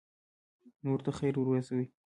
[0.83, 1.85] نورو ته خیر ورسوئ